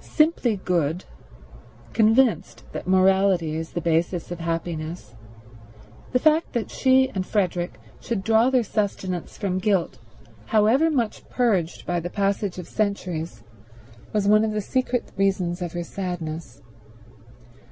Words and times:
Simply 0.00 0.56
good, 0.56 1.04
convinced 1.92 2.64
that 2.72 2.88
morality 2.88 3.54
is 3.54 3.70
the 3.70 3.80
basis 3.80 4.32
of 4.32 4.40
happiness, 4.40 5.14
the 6.10 6.18
fact 6.18 6.54
that 6.54 6.72
she 6.72 7.08
and 7.10 7.24
Frederick 7.24 7.78
should 8.00 8.24
draw 8.24 8.50
their 8.50 8.64
sustenance 8.64 9.38
from 9.38 9.58
guilt, 9.58 10.00
however 10.46 10.90
much 10.90 11.28
purged 11.28 11.86
by 11.86 12.00
the 12.00 12.10
passage 12.10 12.58
of 12.58 12.66
centuries, 12.66 13.44
was 14.12 14.26
one 14.26 14.42
of 14.44 14.50
the 14.50 14.60
secret 14.60 15.12
reasons 15.16 15.62
of 15.62 15.72
her 15.74 15.84
sadness. 15.84 16.60